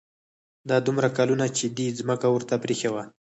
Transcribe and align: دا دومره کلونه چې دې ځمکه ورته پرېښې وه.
دا 0.69 0.77
دومره 0.87 1.07
کلونه 1.17 1.45
چې 1.57 1.65
دې 1.77 1.87
ځمکه 1.99 2.27
ورته 2.31 2.55
پرېښې 2.63 2.89
وه. 2.93 3.03